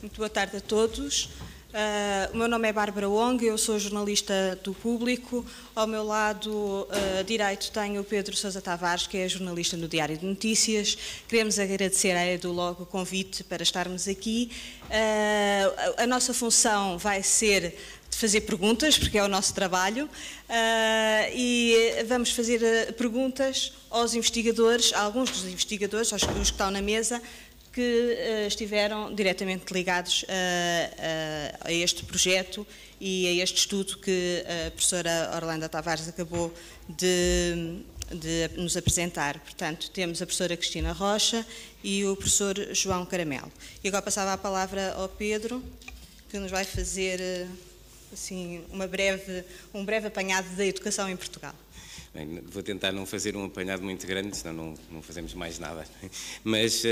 [0.00, 1.24] Muito boa tarde a todos.
[1.24, 5.44] Uh, o meu nome é Bárbara Wong, eu sou jornalista do Público.
[5.74, 10.16] Ao meu lado uh, direito tenho o Pedro Sousa Tavares, que é jornalista no Diário
[10.16, 10.96] de Notícias.
[11.28, 14.50] Queremos agradecer à EduLog o convite para estarmos aqui.
[14.84, 17.76] Uh, a nossa função vai ser
[18.08, 20.10] de fazer perguntas, porque é o nosso trabalho,
[21.32, 27.22] e vamos fazer perguntas aos investigadores, a alguns dos investigadores, aos que estão na mesa,
[27.72, 32.66] que uh, estiveram diretamente ligados a, a, a, este projeto
[33.00, 36.52] e a este estudo que a professora Orlando Tavares acabou
[36.88, 39.38] de, de, nos apresentar.
[39.40, 41.46] Portanto, temos a professora Cristina Rocha
[41.82, 43.50] e o professor João Caramelo.
[43.82, 45.62] E agora passava a palavra ao Pedro,
[46.28, 47.46] que nos vai fazer eh,
[48.12, 51.54] assim, uma breve, um breve apanhado da educação em Portugal.
[52.12, 55.86] Bem, vou tentar não fazer um apanhado muito grande, senão não, não fazemos mais nada.
[56.42, 56.88] Mas uh,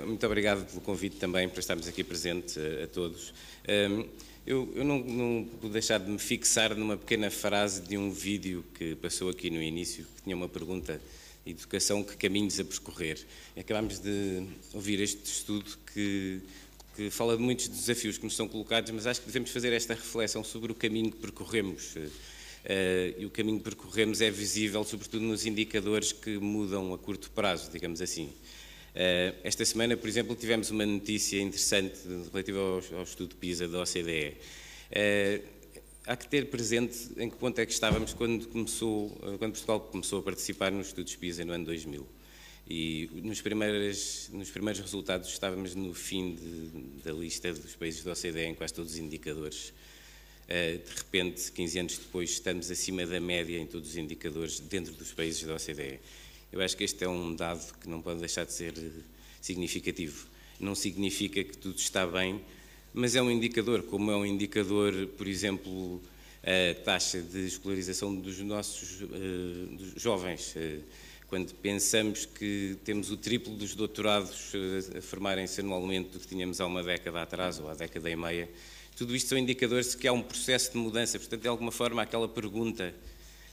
[0.00, 3.34] uh, muito obrigado pelo convite também para estarmos aqui presente uh, a todos.
[3.68, 4.08] Um,
[4.46, 8.64] eu, eu não, não, vou deixar de me fixar numa pequena frase de um vídeo
[8.74, 10.98] que passou aqui no início, que tinha uma pergunta
[11.44, 13.18] educação, que caminhos a percorrer.
[13.54, 16.40] Acabámos de ouvir este estudo que,
[16.96, 19.92] que fala de muitos desafios que nos são colocados, mas acho que devemos fazer esta
[19.92, 21.94] reflexão sobre o caminho que percorremos
[23.18, 27.70] e o caminho que percorremos é visível, sobretudo nos indicadores que mudam a curto prazo,
[27.70, 28.32] digamos assim.
[28.94, 31.98] Uh, esta semana, por exemplo, tivemos uma notícia interessante
[32.30, 34.36] relativa ao, estudo PISA da OCDE.
[34.90, 35.40] Eh,
[36.06, 40.20] há que ter presente em que ponto é que estávamos quando, começou, quando Portugal começou
[40.20, 42.06] a participar nos estudos PISA no ano 2000.
[42.68, 48.12] E nos primeiros, nos primeiros resultados estávamos no fim de, da lista dos países da
[48.12, 49.72] OCDE em quase todos os indicadores.
[50.48, 54.92] Eh, de repente, 15 anos depois, estamos acima da média em todos os indicadores dentro
[54.92, 55.98] dos países da OCDE.
[56.52, 58.90] Eu acho que este é um dado que não pode deixar de ser eh,
[59.40, 60.26] significativo.
[60.60, 62.40] Não significa que tudo está bem,
[62.92, 66.00] mas é um indicador, como é um indicador, por exemplo,
[66.42, 70.54] a taxa de escolarização dos nossos uh, dos jovens.
[71.28, 76.60] Quando pensamos que temos o triplo dos doutorados uh, a formarem-se anualmente do que tínhamos
[76.60, 78.48] há uma década atrás ou há década e meia,
[78.96, 81.18] tudo isto são indicadores de que há um processo de mudança.
[81.18, 82.94] Portanto, de alguma forma, aquela pergunta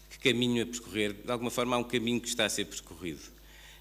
[0.10, 3.22] que caminho a percorrer, de alguma forma há um caminho que está a ser percorrido.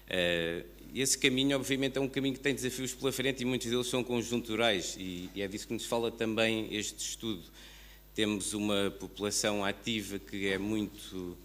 [0.07, 3.69] Uh, e esse caminho, obviamente, é um caminho que tem desafios pela frente e muitos
[3.69, 7.43] deles são conjunturais e, é disso que nos fala também este estudo.
[8.13, 11.37] Temos uma população ativa que é muito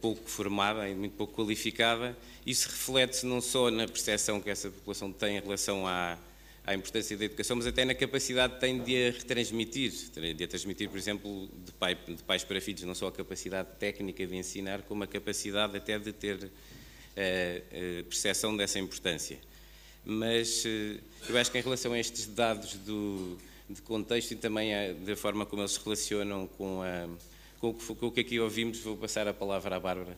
[0.00, 2.16] pouco formada e muito pouco qualificada.
[2.46, 6.18] Isso reflete-se não só na percepção que essa população tem em relação à,
[6.64, 9.92] à importância da educação, mas até na capacidade que tem de a retransmitir,
[10.34, 13.68] de a transmitir, por exemplo, de, pai, de pais para filhos, não só a capacidade
[13.78, 16.48] técnica de ensinar, como a capacidade até de ter a,
[17.16, 19.38] eh, eh, percepção dessa importância.
[20.04, 23.36] Mas eh, eu acho que em relação a estes dados do,
[23.68, 27.08] de contexto e também a, da forma como eles se relacionam com, a,
[27.60, 30.16] com, com o que aqui ouvimos, vou passar a palavra à Bárbara.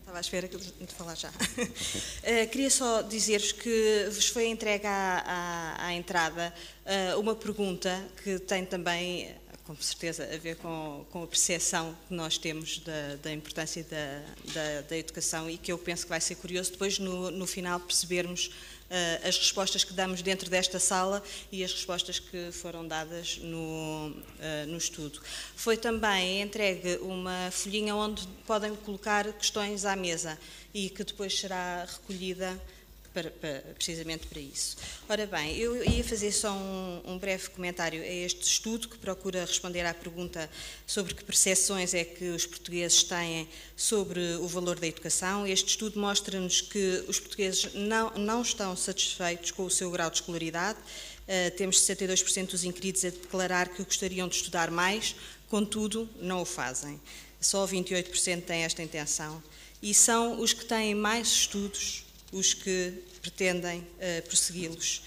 [0.00, 1.28] Estava à espera de falar já.
[1.28, 5.22] Uh, queria só dizer-vos que vos foi entregue à,
[5.78, 6.52] à, à entrada
[7.14, 9.32] uh, uma pergunta que tem também,
[9.64, 14.52] com certeza, a ver com, com a percepção que nós temos da, da importância da,
[14.52, 17.78] da, da, educação e que eu penso que vai ser curioso depois, no, no final,
[17.78, 18.50] percebermos
[19.26, 24.66] as respostas que damos dentro desta sala e as respostas que foram dadas no, uh,
[24.66, 25.20] no estudo.
[25.54, 30.38] Foi também entregue uma folhinha onde podem colocar questões à mesa
[30.74, 32.60] e que depois será recolhida
[33.12, 34.76] para, para, precisamente para isso.
[35.08, 39.44] Ora bem, eu ia fazer só um, um, breve comentário a este estudo que procura
[39.44, 40.48] responder à pergunta
[40.86, 45.46] sobre que percepções é que os portugueses têm sobre o valor da educação.
[45.46, 50.16] Este estudo mostra-nos que os portugueses não, não estão satisfeitos com o seu grau de
[50.16, 50.78] escolaridade.
[50.78, 55.14] Uh, temos 62% dos inquiridos a declarar que gostariam de estudar mais,
[55.48, 57.00] contudo, não o fazem.
[57.40, 59.42] Só 28% têm esta intenção.
[59.82, 65.02] E são os que têm mais estudos os que pretendem uh, persegui-los.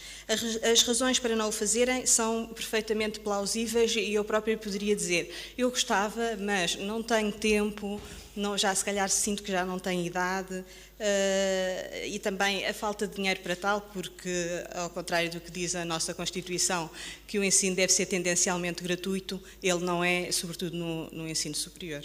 [0.72, 5.70] As razões para não o fazerem são perfeitamente plausíveis e eu própria poderia dizer: eu
[5.70, 8.02] gostava, mas não tenho tempo,
[8.36, 13.06] não, já se calhar sinto que já não tenho idade uh, e também a falta
[13.06, 16.90] de dinheiro para tal, porque, ao contrário do que diz a nossa Constituição,
[17.28, 22.04] que o ensino deve ser tendencialmente gratuito, ele não é, sobretudo no, no ensino superior.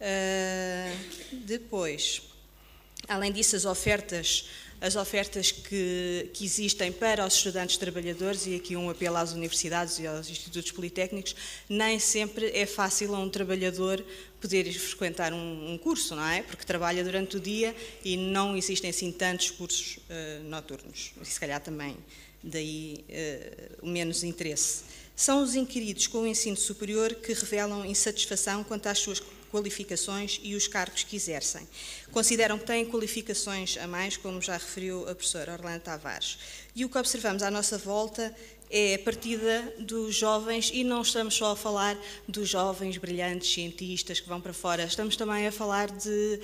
[0.00, 0.96] Uh,
[1.44, 2.27] depois.
[3.08, 4.44] Além disso, as ofertas
[4.80, 9.98] as ofertas que, que, existem para os estudantes trabalhadores, e aqui um apelo às universidades
[9.98, 11.34] e aos institutos politécnicos,
[11.68, 14.04] nem sempre é fácil a um trabalhador
[14.40, 16.42] poder frequentar um, um curso, não é?
[16.42, 17.74] Porque trabalha durante o dia
[18.04, 21.12] e não existem assim tantos cursos uh, noturnos.
[21.20, 21.96] E se calhar também
[22.42, 24.84] daí uh, o menos interesse.
[25.16, 29.18] São os inquiridos com o ensino superior que revelam insatisfação quanto às suas
[29.50, 31.66] qualificações e os cargos que exercem.
[32.12, 36.38] Consideram que têm qualificações a mais, como já referiu a professora Orlando Tavares.
[36.74, 38.34] E o que observamos à nossa volta
[38.70, 44.20] é a partida dos jovens, e não estamos só a falar dos jovens brilhantes cientistas
[44.20, 46.40] que vão para fora, estamos também a falar de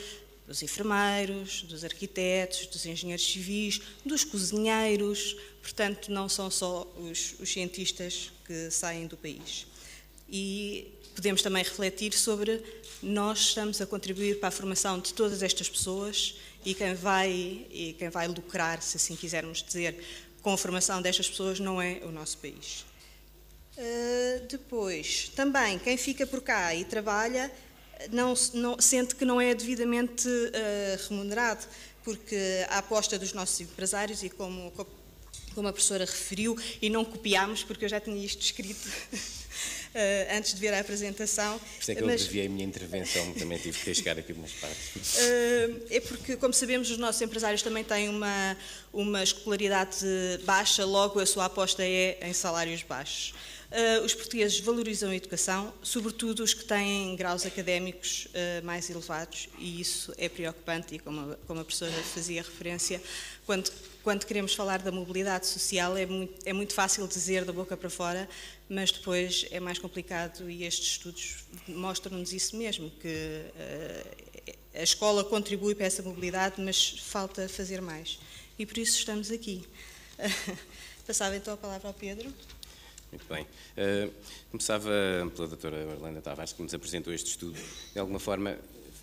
[0.46, 7.50] dos enfermeiros, dos arquitetos, dos engenheiros civis, dos cozinheiros, portanto, não são só os, os
[7.50, 9.66] cientistas que saem do país.
[10.28, 12.62] E podemos também refletir sobre
[13.04, 17.30] nós estamos a contribuir para a formação de todas estas pessoas e quem vai
[17.70, 20.02] e quem vai lucrar, se assim quisermos dizer,
[20.42, 22.84] com a formação destas pessoas não é o nosso país.
[23.76, 27.50] Uh, depois, também quem fica por cá e trabalha
[28.10, 31.66] não, não, sente que não é devidamente uh, remunerado,
[32.02, 32.36] porque
[32.68, 34.72] a aposta dos nossos empresários, e como,
[35.54, 38.88] como a professora referiu, e não copiámos, porque eu já tinha isto escrito
[39.94, 41.58] uh, antes de ver a apresentação.
[41.58, 44.52] Por isso é que eu mas, a minha intervenção, também tive que chegar aqui umas
[44.52, 45.16] partes.
[45.16, 48.56] Uh, é porque, como sabemos, os nossos empresários também têm uma,
[48.92, 50.06] uma escolaridade
[50.44, 53.34] baixa, logo a sua aposta é em salários baixos.
[53.74, 59.48] Uh, os portugueses valorizam a educação, sobretudo os que têm graus académicos uh, mais elevados,
[59.58, 63.02] e isso é preocupante, e como a, como a professora fazia referência,
[63.44, 63.72] quando,
[64.04, 67.90] quando queremos falar da mobilidade social, é muito, é muito fácil dizer da boca para
[67.90, 68.28] fora,
[68.68, 75.24] mas depois é mais complicado e estes estudos mostram-nos isso mesmo, que uh, a escola
[75.24, 78.20] contribui para essa mobilidade, mas falta fazer mais.
[78.56, 79.66] E por isso estamos aqui.
[81.04, 82.32] Passava então a palavra ao Pedro.
[83.14, 83.44] Muito bem.
[83.44, 84.12] Uh,
[84.50, 84.90] começava
[85.36, 87.56] pela doutora Orlando Tavares, que nos apresentou este estudo.
[87.92, 88.58] De alguma forma,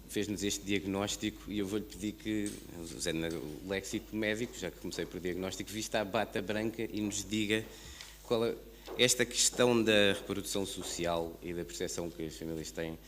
[0.09, 2.51] fez-nos este diagnóstico e eu vou-lhe pedir que,
[2.93, 7.23] usando o léxico médico, já que comecei por diagnóstico, vista a bata branca e nos
[7.23, 7.63] diga
[8.23, 8.53] qual é,
[8.97, 12.99] esta questão da reprodução social e da percepção que as famílias têm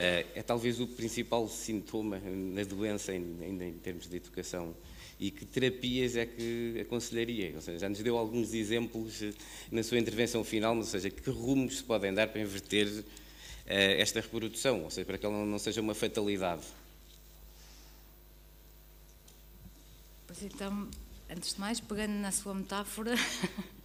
[0.00, 4.74] eh, é talvez o principal sintoma na doença, ainda em termos de educação.
[5.18, 7.52] E que terapias é que aconselharia?
[7.54, 9.32] Ou seja, já nos deu alguns exemplos eh,
[9.70, 13.04] na sua intervenção final, ou seja, que rumos se podem dar para inverter
[13.66, 16.62] eh, esta reprodução, ou seja, para que ela não seja uma fatalidade.
[20.26, 20.88] Pois então,
[21.30, 23.14] antes de mais, pegando na sua metáfora,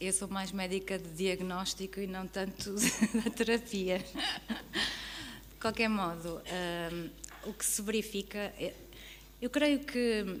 [0.00, 2.74] Eu sou mais médica de diagnóstico e não tanto
[3.24, 3.98] da terapia.
[3.98, 6.40] De qualquer modo,
[6.92, 8.74] um, o que se verifica, é,
[9.40, 10.40] eu creio que,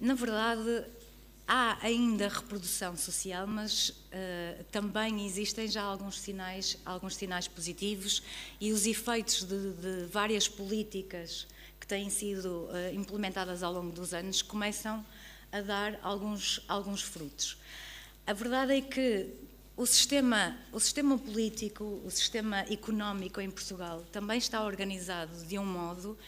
[0.00, 0.84] na verdade,
[1.46, 8.22] há ainda reprodução social, mas uh, também existem já alguns sinais, alguns sinais positivos
[8.60, 11.46] e os efeitos de, de várias políticas
[11.78, 15.04] que têm sido uh, implementadas ao longo dos anos começam
[15.52, 17.56] a dar alguns, alguns frutos.
[18.26, 19.28] A verdade é que
[19.76, 25.66] o sistema, o sistema político, o sistema económico em Portugal também está organizado de um
[25.66, 26.18] modo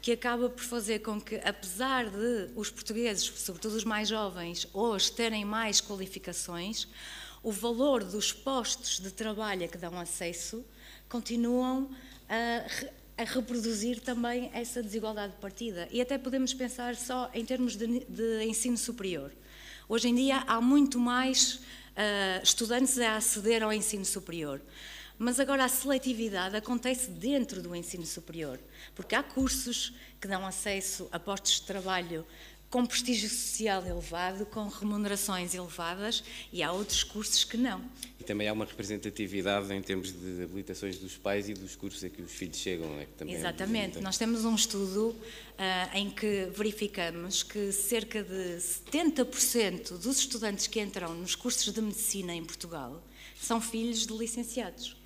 [0.00, 5.10] que acaba por fazer com que, apesar de os portugueses, sobretudo os mais jovens, hoje
[5.12, 6.86] terem mais qualificações,
[7.42, 10.64] o valor dos postos de trabalho a que dão acesso
[11.08, 11.90] continuam
[12.28, 15.88] a, a reproduzir também essa desigualdade de partida.
[15.90, 19.32] E até podemos pensar só em termos de, de ensino superior.
[19.88, 24.60] Hoje em dia há muito mais uh, estudantes a aceder ao ensino superior.
[25.18, 28.58] Mas agora a seletividade acontece dentro do ensino superior,
[28.94, 32.26] porque há cursos que dão acesso a postos de trabalho
[32.68, 37.82] com prestígio social elevado, com remunerações elevadas, e há outros cursos que não.
[38.20, 42.10] E também há uma representatividade em termos de habilitações dos pais e dos cursos a
[42.10, 42.88] que os filhos chegam.
[42.98, 43.06] É?
[43.06, 43.98] Que Exatamente.
[43.98, 45.16] É Nós temos um estudo uh,
[45.96, 52.34] em que verificamos que cerca de 70% dos estudantes que entram nos cursos de medicina
[52.34, 53.02] em Portugal
[53.40, 54.96] são filhos de licenciados.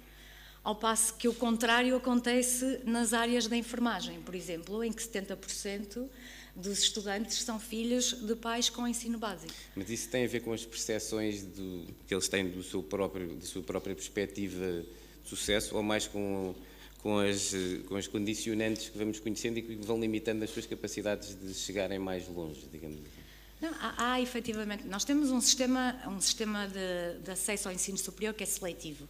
[0.63, 6.07] Ao passo que o contrário acontece nas áreas da enfermagem, por exemplo, em que 70%
[6.55, 9.53] dos estudantes são filhos de pais com ensino básico.
[9.75, 13.37] Mas isso tem a ver com as percepções do, que eles têm do seu próprio,
[13.37, 16.55] da sua própria perspectiva de sucesso ou mais com,
[16.99, 17.53] com, as,
[17.89, 21.99] com as condicionantes que vamos conhecendo e que vão limitando as suas capacidades de chegarem
[21.99, 23.21] mais longe, digamos assim?
[23.63, 27.97] Não, há, há efetivamente, nós temos um sistema, um sistema de, de acesso ao ensino
[27.97, 29.09] superior que é seletivo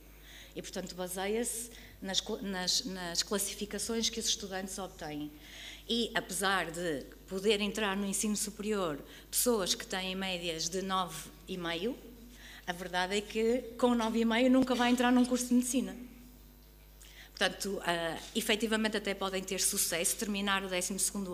[0.61, 1.71] e, portanto, baseia-se
[2.03, 5.31] nas, nas, nas classificações que os estudantes obtêm.
[5.89, 8.99] E, apesar de poder entrar no ensino superior
[9.31, 11.95] pessoas que têm médias de 9,5,
[12.67, 15.97] a verdade é que com 9,5 nunca vai entrar num curso de medicina.
[17.31, 20.93] Portanto, uh, efetivamente até podem ter sucesso, terminar o 12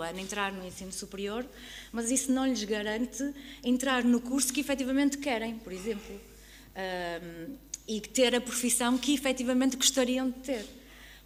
[0.09, 1.45] ano, entrar no ensino superior,
[1.91, 3.25] mas isso não lhes garante
[3.65, 9.77] entrar no curso que efetivamente querem, por exemplo, uh, e ter a profissão que efetivamente
[9.77, 10.67] gostariam de ter.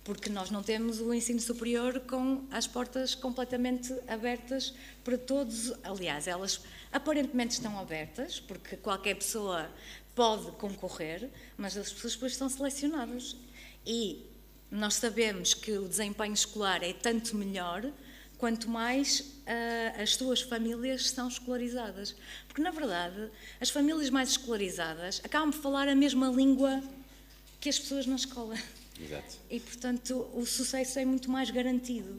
[0.04, 4.74] Porque nós não temos o ensino superior com as portas completamente abertas
[5.04, 5.72] para todos.
[5.84, 9.70] Aliás, elas aparentemente estão abertas, porque qualquer pessoa
[10.14, 13.36] pode concorrer, mas as pessoas depois são selecionadas.
[13.86, 14.26] E
[14.70, 17.90] nós sabemos que o desempenho escolar é tanto melhor
[18.40, 22.16] quanto mais uh, as suas famílias são escolarizadas.
[22.48, 23.30] Porque, na verdade,
[23.60, 26.82] as famílias mais escolarizadas acabam de falar a mesma língua
[27.60, 28.56] que as pessoas na escola.
[28.98, 29.36] Exato.
[29.50, 32.18] E, portanto, o sucesso é muito mais garantido.